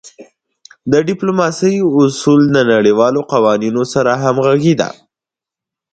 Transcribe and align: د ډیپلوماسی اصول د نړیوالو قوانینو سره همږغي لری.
د 0.91 0.93
ډیپلوماسی 1.07 1.73
اصول 1.99 2.41
د 2.51 2.57
نړیوالو 2.73 3.21
قوانینو 3.31 3.83
سره 3.93 4.11
همږغي 4.23 4.73
لری. 4.81 4.93